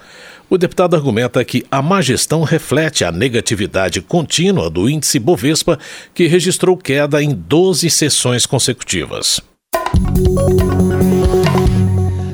O 0.48 0.56
deputado 0.56 0.96
argumenta 0.96 1.44
que 1.44 1.66
a 1.72 1.82
má 1.82 2.00
gestão 2.00 2.44
reflete 2.44 3.04
a 3.04 3.12
negatividade 3.12 4.02
contínua 4.02 4.70
do 4.70 4.88
índice 4.88 5.18
Bovespa, 5.18 5.80
que 6.14 6.28
registrou 6.28 6.78
queda 6.78 7.24
em 7.24 7.34
12 7.34 7.90
sessões 7.90 8.46
consecutivas. 8.46 9.42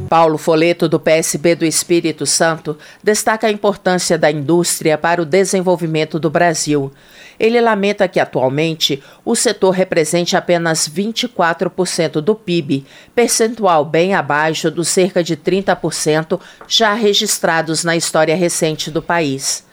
Paulo 0.08 0.38
Foleto, 0.38 0.88
do 0.88 1.00
PSB 1.00 1.56
do 1.56 1.66
Espírito 1.66 2.26
Santo, 2.26 2.78
destaca 3.04 3.48
a 3.48 3.52
importância 3.52 4.18
da 4.18 4.32
indústria 4.32 4.98
para 4.98 5.22
o 5.22 5.26
desenvolvimento 5.26 6.18
do 6.18 6.30
Brasil. 6.30 6.92
Ele 7.38 7.60
lamenta 7.60 8.08
que, 8.08 8.20
atualmente, 8.20 9.04
o 9.26 9.36
setor 9.36 9.72
represente 9.72 10.38
apenas 10.38 10.88
24% 10.88 12.22
do 12.22 12.34
PIB, 12.34 12.86
percentual 13.14 13.84
bem 13.84 14.16
abaixo 14.16 14.72
dos 14.72 14.88
cerca 14.88 15.22
de 15.24 15.36
30% 15.36 16.40
já 16.68 16.94
registrados 16.94 17.84
na 17.84 17.96
história 17.96 18.36
recente 18.36 18.90
do 18.90 19.02
país. 19.02 19.66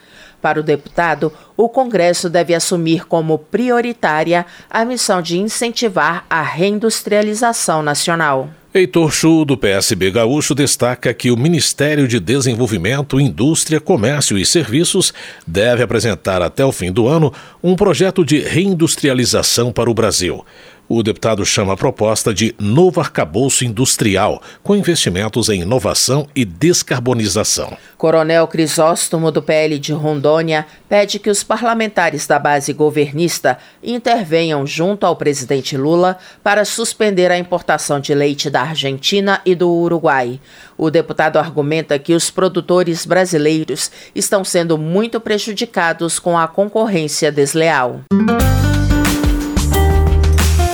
Para 0.43 0.61
o 0.61 0.63
deputado, 0.63 1.33
o 1.57 1.71
Congresso 1.71 2.29
deve 2.29 2.55
assumir 2.55 3.07
como 3.07 3.39
prioritária 3.39 4.45
a 4.69 4.85
missão 4.85 5.23
de 5.23 5.39
incentivar 5.39 6.27
a 6.29 6.43
reindustrialização 6.43 7.83
nacional. 7.83 8.51
Heitor 8.77 9.13
Chu, 9.13 9.45
do 9.45 9.57
PSB 9.57 10.11
Gaúcho, 10.11 10.53
destaca 10.53 11.15
que 11.15 11.31
o 11.31 11.37
Ministério 11.37 12.09
de 12.09 12.19
Desenvolvimento, 12.19 13.21
Indústria, 13.21 13.79
Comércio 13.79 14.37
e 14.37 14.45
Serviços 14.45 15.15
deve 15.47 15.85
apresentar 15.85 16.43
até 16.43 16.65
o 16.65 16.73
fim 16.73 16.91
do 16.91 17.07
ano 17.07 17.33
um 17.63 17.77
projeto 17.77 18.25
de 18.25 18.41
reindustrialização 18.41 19.71
para 19.71 19.89
o 19.89 19.95
Brasil. 19.95 20.45
O 20.87 21.03
deputado 21.03 21.45
chama 21.47 21.73
a 21.73 21.77
proposta 21.77 22.35
de 22.35 22.55
novo 22.59 23.01
arcabouço 23.01 23.65
industrial, 23.65 24.43
com 24.63 24.77
investimentos 24.77 25.49
em 25.49 25.63
inovação 25.63 26.27
e 26.37 26.45
descarbonização. 26.45 27.77
Coronel 27.97 28.47
Crisóstomo, 28.47 29.31
do 29.31 29.43
PL 29.43 29.79
de 29.79 29.93
Rondônia, 29.95 30.67
pede 30.87 31.19
que 31.19 31.31
os 31.31 31.43
parlamentares 31.43 32.27
da 32.27 32.39
base 32.39 32.75
governista 32.75 33.57
intervenham 33.83 34.67
junto 34.67 35.07
ao 35.07 35.17
presidente 35.17 35.75
Lula 35.75 36.19
para 36.43 36.67
suspender 36.67 37.31
a 37.31 37.39
importação 37.39 37.99
de 37.99 38.15
leite 38.15 38.51
da 38.51 38.61
Argentina 38.61 39.41
e 39.47 39.55
do 39.55 39.71
Uruguai. 39.71 40.39
O 40.77 40.91
deputado 40.91 41.39
argumenta 41.39 41.99
que 41.99 42.13
os 42.13 42.31
produtores 42.31 43.07
brasileiros 43.07 43.91
estão 44.15 44.45
sendo 44.45 44.77
muito 44.77 45.19
prejudicados 45.19 46.19
com 46.19 46.37
a 46.37 46.47
concorrência 46.47 47.33
desleal. 47.33 48.03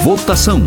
Votação. 0.02 0.62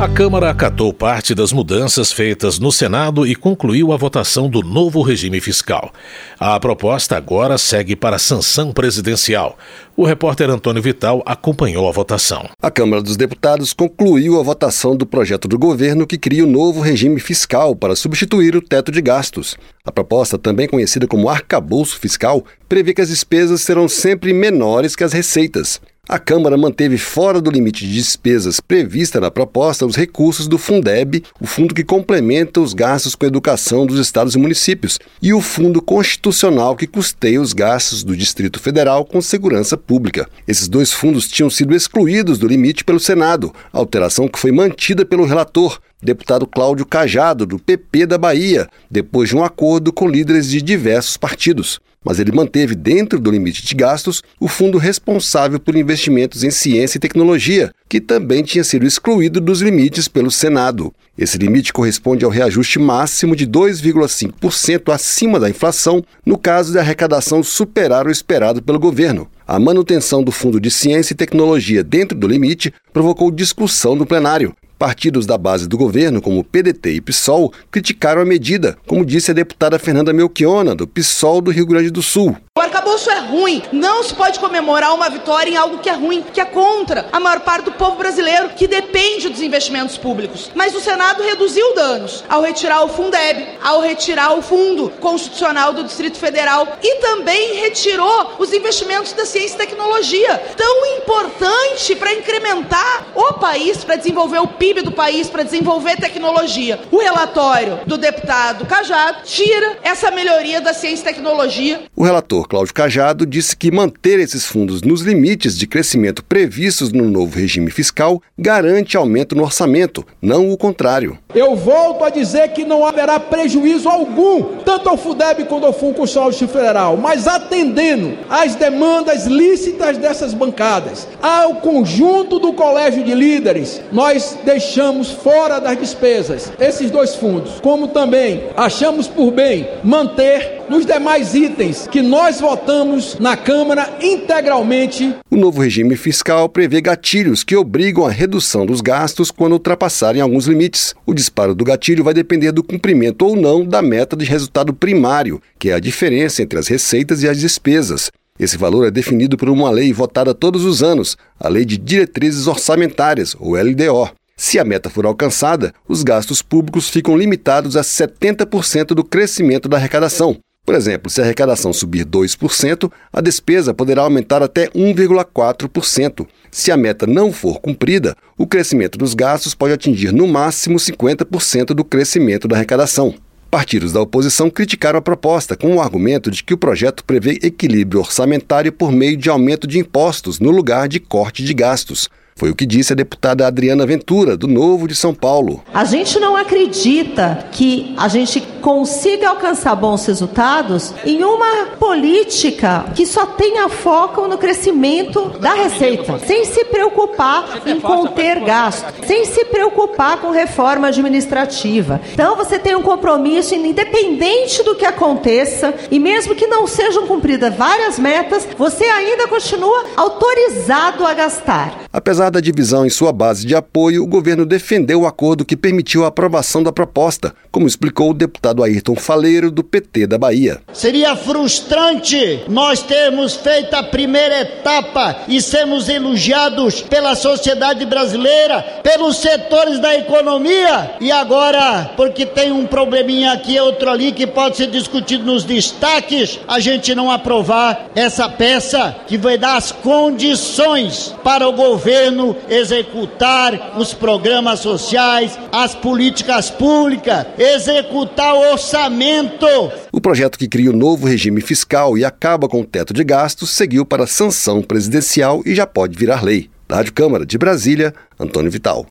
A 0.00 0.08
Câmara 0.08 0.48
acatou 0.48 0.90
parte 0.90 1.34
das 1.34 1.52
mudanças 1.52 2.10
feitas 2.10 2.58
no 2.58 2.72
Senado 2.72 3.26
e 3.26 3.34
concluiu 3.34 3.92
a 3.92 3.98
votação 3.98 4.48
do 4.48 4.62
novo 4.62 5.02
regime 5.02 5.38
fiscal. 5.38 5.92
A 6.38 6.58
proposta 6.58 7.14
agora 7.14 7.58
segue 7.58 7.94
para 7.94 8.16
a 8.16 8.18
sanção 8.18 8.72
presidencial. 8.72 9.58
O 9.94 10.06
repórter 10.06 10.48
Antônio 10.48 10.80
Vital 10.80 11.22
acompanhou 11.26 11.86
a 11.86 11.92
votação. 11.92 12.48
A 12.62 12.70
Câmara 12.70 13.02
dos 13.02 13.18
Deputados 13.18 13.74
concluiu 13.74 14.40
a 14.40 14.42
votação 14.42 14.96
do 14.96 15.04
projeto 15.04 15.46
do 15.46 15.58
governo 15.58 16.06
que 16.06 16.16
cria 16.16 16.44
o 16.44 16.50
novo 16.50 16.80
regime 16.80 17.20
fiscal 17.20 17.76
para 17.76 17.94
substituir 17.94 18.56
o 18.56 18.62
teto 18.62 18.90
de 18.90 19.02
gastos. 19.02 19.58
A 19.84 19.92
proposta, 19.92 20.38
também 20.38 20.66
conhecida 20.66 21.06
como 21.06 21.28
arcabouço 21.28 22.00
fiscal, 22.00 22.42
prevê 22.66 22.94
que 22.94 23.02
as 23.02 23.10
despesas 23.10 23.60
serão 23.60 23.86
sempre 23.86 24.32
menores 24.32 24.96
que 24.96 25.04
as 25.04 25.12
receitas. 25.12 25.78
A 26.12 26.18
Câmara 26.18 26.56
manteve 26.56 26.98
fora 26.98 27.40
do 27.40 27.52
limite 27.52 27.86
de 27.86 27.94
despesas 27.94 28.58
prevista 28.58 29.20
na 29.20 29.30
proposta 29.30 29.86
os 29.86 29.94
recursos 29.94 30.48
do 30.48 30.58
Fundeb, 30.58 31.22
o 31.40 31.46
fundo 31.46 31.72
que 31.72 31.84
complementa 31.84 32.60
os 32.60 32.74
gastos 32.74 33.14
com 33.14 33.26
educação 33.26 33.86
dos 33.86 33.96
estados 34.00 34.34
e 34.34 34.38
municípios, 34.38 34.98
e 35.22 35.32
o 35.32 35.40
Fundo 35.40 35.80
Constitucional 35.80 36.74
que 36.74 36.88
custeia 36.88 37.40
os 37.40 37.52
gastos 37.52 38.02
do 38.02 38.16
Distrito 38.16 38.58
Federal 38.58 39.04
com 39.04 39.22
segurança 39.22 39.76
pública. 39.76 40.28
Esses 40.48 40.66
dois 40.66 40.92
fundos 40.92 41.28
tinham 41.28 41.48
sido 41.48 41.76
excluídos 41.76 42.38
do 42.38 42.48
limite 42.48 42.82
pelo 42.82 42.98
Senado, 42.98 43.54
alteração 43.72 44.26
que 44.26 44.40
foi 44.40 44.50
mantida 44.50 45.06
pelo 45.06 45.24
relator, 45.24 45.78
deputado 46.02 46.44
Cláudio 46.44 46.86
Cajado, 46.86 47.46
do 47.46 47.56
PP 47.56 48.06
da 48.06 48.18
Bahia, 48.18 48.68
depois 48.90 49.28
de 49.28 49.36
um 49.36 49.44
acordo 49.44 49.92
com 49.92 50.08
líderes 50.08 50.50
de 50.50 50.60
diversos 50.60 51.16
partidos 51.16 51.80
mas 52.04 52.18
ele 52.18 52.32
manteve 52.32 52.74
dentro 52.74 53.18
do 53.18 53.30
limite 53.30 53.64
de 53.64 53.74
gastos 53.74 54.22
o 54.40 54.48
fundo 54.48 54.78
responsável 54.78 55.60
por 55.60 55.76
investimentos 55.76 56.42
em 56.42 56.50
ciência 56.50 56.96
e 56.96 57.00
tecnologia, 57.00 57.72
que 57.88 58.00
também 58.00 58.42
tinha 58.42 58.64
sido 58.64 58.86
excluído 58.86 59.40
dos 59.40 59.60
limites 59.60 60.08
pelo 60.08 60.30
Senado. 60.30 60.92
Esse 61.18 61.36
limite 61.36 61.72
corresponde 61.72 62.24
ao 62.24 62.30
reajuste 62.30 62.78
máximo 62.78 63.36
de 63.36 63.46
2,5% 63.46 64.92
acima 64.92 65.38
da 65.38 65.50
inflação, 65.50 66.02
no 66.24 66.38
caso 66.38 66.72
de 66.72 66.78
arrecadação 66.78 67.42
superar 67.42 68.06
o 68.06 68.10
esperado 68.10 68.62
pelo 68.62 68.78
governo. 68.78 69.28
A 69.46 69.58
manutenção 69.58 70.22
do 70.22 70.32
Fundo 70.32 70.60
de 70.60 70.70
Ciência 70.70 71.12
e 71.12 71.16
Tecnologia 71.16 71.84
dentro 71.84 72.16
do 72.16 72.26
limite 72.26 72.72
provocou 72.92 73.30
discussão 73.30 73.94
no 73.94 74.06
plenário. 74.06 74.54
Partidos 74.80 75.26
da 75.26 75.36
base 75.36 75.68
do 75.68 75.76
governo, 75.76 76.22
como 76.22 76.42
PDT 76.42 76.92
e 76.92 77.00
PSOL, 77.02 77.52
criticaram 77.70 78.22
a 78.22 78.24
medida, 78.24 78.78
como 78.86 79.04
disse 79.04 79.30
a 79.30 79.34
deputada 79.34 79.78
Fernanda 79.78 80.10
Melchiona, 80.10 80.74
do 80.74 80.86
PSOL 80.86 81.42
do 81.42 81.50
Rio 81.50 81.66
Grande 81.66 81.90
do 81.90 82.00
Sul. 82.00 82.34
O 82.60 82.62
arcabouço 82.62 83.08
é 83.08 83.20
ruim. 83.20 83.62
Não 83.72 84.02
se 84.02 84.12
pode 84.12 84.38
comemorar 84.38 84.92
uma 84.92 85.08
vitória 85.08 85.50
em 85.50 85.56
algo 85.56 85.78
que 85.78 85.88
é 85.88 85.94
ruim, 85.94 86.20
que 86.20 86.42
é 86.42 86.44
contra 86.44 87.08
a 87.10 87.18
maior 87.18 87.40
parte 87.40 87.64
do 87.64 87.72
povo 87.72 87.96
brasileiro, 87.96 88.50
que 88.50 88.66
depende 88.66 89.30
dos 89.30 89.40
investimentos 89.40 89.96
públicos. 89.96 90.50
Mas 90.54 90.74
o 90.74 90.80
Senado 90.80 91.22
reduziu 91.22 91.74
danos 91.74 92.22
ao 92.28 92.42
retirar 92.42 92.84
o 92.84 92.88
Fundeb, 92.88 93.46
ao 93.62 93.80
retirar 93.80 94.34
o 94.36 94.42
Fundo 94.42 94.90
Constitucional 95.00 95.72
do 95.72 95.84
Distrito 95.84 96.18
Federal 96.18 96.68
e 96.82 96.96
também 96.96 97.54
retirou 97.54 98.32
os 98.38 98.52
investimentos 98.52 99.14
da 99.14 99.24
ciência 99.24 99.54
e 99.54 99.58
tecnologia, 99.58 100.36
tão 100.54 100.86
importante 100.98 101.96
para 101.96 102.12
incrementar 102.12 103.06
o 103.14 103.32
país, 103.34 103.84
para 103.84 103.96
desenvolver 103.96 104.40
o 104.40 104.48
PIB 104.48 104.82
do 104.82 104.92
país, 104.92 105.30
para 105.30 105.44
desenvolver 105.44 105.96
tecnologia. 105.96 106.78
O 106.90 106.98
relatório 106.98 107.80
do 107.86 107.96
deputado 107.96 108.66
Cajado 108.66 109.22
tira 109.24 109.78
essa 109.82 110.10
melhoria 110.10 110.60
da 110.60 110.74
ciência 110.74 111.04
e 111.04 111.14
tecnologia. 111.14 111.84
O 111.96 112.04
relator 112.04 112.49
Cláudio 112.50 112.74
Cajado 112.74 113.24
disse 113.24 113.56
que 113.56 113.70
manter 113.70 114.18
esses 114.18 114.44
fundos 114.44 114.82
nos 114.82 115.02
limites 115.02 115.56
de 115.56 115.68
crescimento 115.68 116.24
previstos 116.24 116.90
no 116.90 117.08
novo 117.08 117.38
regime 117.38 117.70
fiscal 117.70 118.20
garante 118.36 118.96
aumento 118.96 119.36
no 119.36 119.44
orçamento, 119.44 120.04
não 120.20 120.50
o 120.50 120.56
contrário. 120.56 121.16
Eu 121.32 121.54
volto 121.54 122.02
a 122.02 122.10
dizer 122.10 122.48
que 122.48 122.64
não 122.64 122.84
haverá 122.84 123.20
prejuízo 123.20 123.88
algum, 123.88 124.56
tanto 124.64 124.88
ao 124.88 124.96
FUDEB 124.96 125.44
quanto 125.44 125.64
ao 125.64 125.72
Fundo 125.72 125.94
Constitucional 125.94 126.32
Federal, 126.32 126.96
mas 126.96 127.28
atendendo 127.28 128.18
às 128.28 128.56
demandas 128.56 129.26
lícitas 129.26 129.96
dessas 129.96 130.34
bancadas, 130.34 131.06
ao 131.22 131.56
conjunto 131.56 132.40
do 132.40 132.52
colégio 132.52 133.04
de 133.04 133.14
líderes, 133.14 133.80
nós 133.92 134.36
deixamos 134.44 135.12
fora 135.12 135.60
das 135.60 135.78
despesas 135.78 136.52
esses 136.58 136.90
dois 136.90 137.14
fundos, 137.14 137.60
como 137.60 137.86
também 137.86 138.48
achamos 138.56 139.06
por 139.06 139.30
bem 139.30 139.68
manter 139.84 140.60
nos 140.70 140.86
demais 140.86 141.34
itens 141.34 141.88
que 141.88 142.00
nós 142.00 142.29
votamos 142.38 143.18
na 143.18 143.34
Câmara 143.34 143.96
integralmente. 144.02 145.16
O 145.30 145.36
novo 145.36 145.62
regime 145.62 145.96
fiscal 145.96 146.46
prevê 146.50 146.82
gatilhos 146.82 147.42
que 147.42 147.56
obrigam 147.56 148.04
a 148.04 148.10
redução 148.10 148.66
dos 148.66 148.82
gastos 148.82 149.30
quando 149.30 149.54
ultrapassarem 149.54 150.20
alguns 150.20 150.46
limites. 150.46 150.94
O 151.06 151.14
disparo 151.14 151.54
do 151.54 151.64
gatilho 151.64 152.04
vai 152.04 152.12
depender 152.12 152.52
do 152.52 152.62
cumprimento 152.62 153.26
ou 153.26 153.34
não 153.34 153.64
da 153.64 153.80
meta 153.80 154.14
de 154.14 154.26
resultado 154.26 154.74
primário, 154.74 155.40
que 155.58 155.70
é 155.70 155.72
a 155.72 155.80
diferença 155.80 156.42
entre 156.42 156.58
as 156.58 156.68
receitas 156.68 157.22
e 157.22 157.28
as 157.28 157.40
despesas. 157.40 158.10
Esse 158.38 158.56
valor 158.56 158.86
é 158.86 158.90
definido 158.90 159.36
por 159.36 159.48
uma 159.48 159.70
lei 159.70 159.92
votada 159.92 160.34
todos 160.34 160.64
os 160.64 160.82
anos, 160.82 161.16
a 161.38 161.48
Lei 161.48 161.64
de 161.64 161.76
Diretrizes 161.78 162.46
Orçamentárias, 162.46 163.34
ou 163.38 163.54
LDO. 163.54 164.10
Se 164.34 164.58
a 164.58 164.64
meta 164.64 164.88
for 164.88 165.04
alcançada, 165.04 165.74
os 165.86 166.02
gastos 166.02 166.40
públicos 166.40 166.88
ficam 166.88 167.14
limitados 167.14 167.76
a 167.76 167.82
70% 167.82 168.94
do 168.94 169.04
crescimento 169.04 169.68
da 169.68 169.76
arrecadação. 169.76 170.38
Por 170.70 170.76
exemplo, 170.76 171.10
se 171.10 171.20
a 171.20 171.24
arrecadação 171.24 171.72
subir 171.72 172.04
2%, 172.04 172.92
a 173.12 173.20
despesa 173.20 173.74
poderá 173.74 174.02
aumentar 174.02 174.42
até 174.42 174.68
1,4%. 174.68 176.26
Se 176.48 176.70
a 176.70 176.76
meta 176.76 177.06
não 177.08 177.32
for 177.32 177.60
cumprida, 177.60 178.16
o 178.38 178.46
crescimento 178.46 178.96
dos 178.96 179.14
gastos 179.14 179.52
pode 179.52 179.72
atingir 179.72 180.12
no 180.12 180.28
máximo 180.28 180.78
50% 180.78 181.74
do 181.74 181.84
crescimento 181.84 182.46
da 182.46 182.56
arrecadação. 182.56 183.14
Partidos 183.50 183.92
da 183.92 184.00
oposição 184.00 184.48
criticaram 184.48 185.00
a 185.00 185.02
proposta 185.02 185.56
com 185.56 185.74
o 185.74 185.80
argumento 185.80 186.30
de 186.30 186.44
que 186.44 186.54
o 186.54 186.58
projeto 186.58 187.04
prevê 187.04 187.40
equilíbrio 187.42 187.98
orçamentário 187.98 188.70
por 188.70 188.92
meio 188.92 189.16
de 189.16 189.28
aumento 189.28 189.66
de 189.66 189.80
impostos 189.80 190.38
no 190.38 190.52
lugar 190.52 190.86
de 190.86 191.00
corte 191.00 191.42
de 191.42 191.52
gastos. 191.52 192.08
Foi 192.34 192.50
o 192.50 192.54
que 192.54 192.64
disse 192.64 192.92
a 192.92 192.96
deputada 192.96 193.46
Adriana 193.46 193.84
Ventura, 193.84 194.36
do 194.36 194.48
Novo 194.48 194.88
de 194.88 194.94
São 194.94 195.12
Paulo. 195.12 195.62
A 195.74 195.84
gente 195.84 196.18
não 196.18 196.36
acredita 196.36 197.46
que 197.52 197.94
a 197.98 198.08
gente 198.08 198.40
consiga 198.62 199.28
alcançar 199.28 199.74
bons 199.74 200.06
resultados 200.06 200.94
em 201.04 201.22
uma 201.22 201.66
política 201.78 202.86
que 202.94 203.04
só 203.06 203.26
tenha 203.26 203.68
foco 203.68 204.26
no 204.26 204.38
crescimento 204.38 205.38
da 205.38 205.52
receita, 205.54 206.18
sem 206.20 206.44
se 206.44 206.64
preocupar 206.64 207.62
em 207.66 207.80
conter 207.80 208.40
gastos, 208.40 209.06
sem 209.06 209.24
se 209.24 209.44
preocupar 209.46 210.18
com 210.18 210.30
reforma 210.30 210.88
administrativa. 210.88 212.00
Então 212.12 212.36
você 212.36 212.58
tem 212.58 212.74
um 212.74 212.82
compromisso, 212.82 213.54
independente 213.54 214.62
do 214.62 214.74
que 214.74 214.84
aconteça, 214.84 215.74
e 215.90 215.98
mesmo 215.98 216.34
que 216.34 216.46
não 216.46 216.66
sejam 216.66 217.06
cumpridas 217.06 217.54
várias 217.54 217.98
metas, 217.98 218.46
você 218.56 218.84
ainda 218.84 219.28
continua 219.28 219.84
autorizado 219.96 221.06
a 221.06 221.12
gastar. 221.12 221.80
Apesar 221.92 222.19
da 222.28 222.40
divisão 222.40 222.84
em 222.84 222.90
sua 222.90 223.12
base 223.12 223.46
de 223.46 223.54
apoio, 223.54 224.02
o 224.02 224.06
governo 224.06 224.44
defendeu 224.44 225.02
o 225.02 225.06
acordo 225.06 225.44
que 225.44 225.56
permitiu 225.56 226.04
a 226.04 226.08
aprovação 226.08 226.62
da 226.62 226.72
proposta, 226.72 227.32
como 227.52 227.66
explicou 227.66 228.10
o 228.10 228.14
deputado 228.14 228.62
Ayrton 228.62 228.96
Faleiro, 228.96 229.50
do 229.50 229.62
PT 229.62 230.08
da 230.08 230.18
Bahia. 230.18 230.60
Seria 230.72 231.14
frustrante 231.14 232.42
nós 232.48 232.82
termos 232.82 233.36
feito 233.36 233.74
a 233.74 233.82
primeira 233.82 234.40
etapa 234.40 235.18
e 235.28 235.40
sermos 235.40 235.88
elogiados 235.88 236.80
pela 236.82 237.14
sociedade 237.14 237.86
brasileira, 237.86 238.62
pelos 238.82 239.18
setores 239.18 239.78
da 239.78 239.94
economia, 239.96 240.96
e 241.00 241.12
agora, 241.12 241.92
porque 241.96 242.26
tem 242.26 242.50
um 242.50 242.66
probleminha 242.66 243.32
aqui 243.32 243.54
e 243.54 243.60
outro 243.60 243.88
ali 243.88 244.10
que 244.10 244.26
pode 244.26 244.56
ser 244.56 244.66
discutido 244.66 245.24
nos 245.24 245.44
destaques, 245.44 246.40
a 246.48 246.58
gente 246.58 246.94
não 246.94 247.10
aprovar 247.10 247.90
essa 247.94 248.28
peça 248.28 248.96
que 249.06 249.16
vai 249.16 249.38
dar 249.38 249.56
as 249.56 249.70
condições 249.70 251.14
para 251.22 251.48
o 251.48 251.52
governo 251.52 252.09
governo 252.10 252.36
executar 252.48 253.78
os 253.78 253.94
programas 253.94 254.60
sociais, 254.60 255.38
as 255.52 255.74
políticas 255.74 256.50
públicas, 256.50 257.26
executar 257.38 258.34
o 258.34 258.52
orçamento. 258.52 259.46
O 259.92 260.00
projeto 260.00 260.38
que 260.38 260.48
cria 260.48 260.70
o 260.70 260.76
novo 260.76 261.06
regime 261.06 261.40
fiscal 261.40 261.96
e 261.96 262.04
acaba 262.04 262.48
com 262.48 262.60
o 262.60 262.66
teto 262.66 262.92
de 262.92 263.04
gastos 263.04 263.50
seguiu 263.50 263.86
para 263.86 264.06
sanção 264.06 264.62
presidencial 264.62 265.42
e 265.46 265.54
já 265.54 265.66
pode 265.66 265.96
virar 265.96 266.22
lei. 266.22 266.50
Da 266.68 266.76
Rádio 266.76 266.92
Câmara 266.92 267.26
de 267.26 267.36
Brasília, 267.36 267.94
Antônio 268.18 268.50
Vital. 268.50 268.86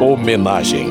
Homenagem. 0.00 0.86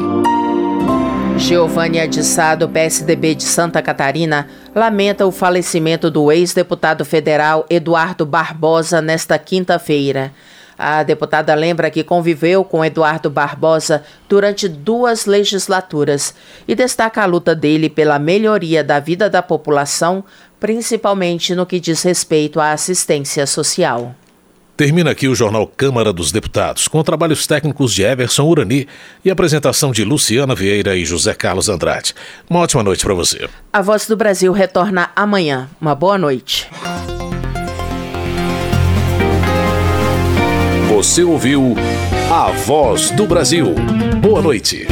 Giovanni 1.42 2.08
de 2.08 2.24
Sá, 2.24 2.54
do 2.54 2.70
PSDB 2.70 3.34
de 3.34 3.44
Santa 3.44 3.82
Catarina, 3.82 4.48
lamenta 4.76 5.26
o 5.26 5.32
falecimento 5.32 6.12
do 6.12 6.32
ex-deputado 6.32 7.04
federal 7.04 7.66
Eduardo 7.68 8.28
Barbosa 8.28 9.02
nesta 9.02 9.40
quinta-feira. 9.40 10.32
A 10.78 11.02
deputada 11.02 11.54
lembra 11.56 11.90
que 11.90 12.04
conviveu 12.04 12.64
com 12.64 12.86
Eduardo 12.86 13.28
Barbosa 13.28 14.04
durante 14.30 14.70
duas 14.70 15.26
legislaturas 15.26 16.36
e 16.68 16.76
destaca 16.76 17.24
a 17.24 17.26
luta 17.26 17.56
dele 17.56 17.90
pela 17.90 18.20
melhoria 18.20 18.84
da 18.84 19.00
vida 19.00 19.28
da 19.28 19.42
população, 19.42 20.24
principalmente 20.60 21.56
no 21.56 21.66
que 21.66 21.80
diz 21.80 22.04
respeito 22.04 22.60
à 22.60 22.72
assistência 22.72 23.48
social. 23.48 24.16
Termina 24.76 25.12
aqui 25.12 25.28
o 25.28 25.36
jornal 25.36 25.68
Câmara 25.68 26.12
dos 26.12 26.32
Deputados, 26.32 26.88
com 26.88 27.04
trabalhos 27.04 27.46
técnicos 27.46 27.94
de 27.94 28.04
Everson 28.04 28.44
Urani 28.44 28.88
e 29.24 29.30
apresentação 29.30 29.92
de 29.92 30.04
Luciana 30.04 30.56
Vieira 30.56 30.96
e 30.96 31.06
José 31.06 31.34
Carlos 31.34 31.70
Andrade. 31.70 32.16
Uma 32.50 32.62
ótima 32.62 32.82
noite 32.82 33.04
para 33.04 33.14
você. 33.14 33.48
A 33.72 33.82
Voz 33.82 34.08
do 34.08 34.18
Brasil 34.18 34.52
retorna 34.52 35.12
amanhã. 35.16 35.70
Uma 35.80 35.94
boa 35.94 36.18
noite. 36.18 36.68
Você 40.90 41.24
ouviu 41.24 41.76
A 42.32 42.52
Voz 42.52 43.12
do 43.12 43.26
Brasil. 43.26 43.74
Boa 44.22 44.42
noite. 44.42 44.88